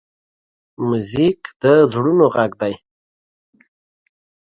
موزیک 0.87 1.39
د 1.61 1.63
زړونو 1.91 2.25
غږ 2.35 2.51
دی. 2.61 2.73